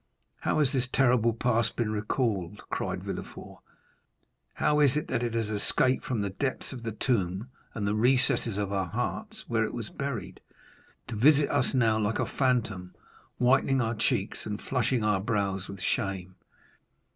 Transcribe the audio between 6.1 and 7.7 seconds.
the depths of the tomb